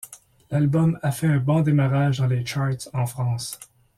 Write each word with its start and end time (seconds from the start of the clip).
L'album 0.49 0.97
a 1.03 1.11
fait 1.11 1.27
un 1.27 1.37
bon 1.37 1.61
démarrage 1.61 2.17
dans 2.17 2.25
les 2.25 2.43
charts 2.43 2.87
en 2.91 3.05
France. 3.05 3.59